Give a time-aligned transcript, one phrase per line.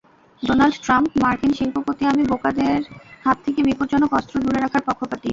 [0.43, 2.79] Donald Trump, মার্কিন শিল্পপতিআমি বোকাদের
[3.25, 5.29] হাত থেকে বিপজ্জনক অস্ত্র দূরে রাখার পক্ষপাতী।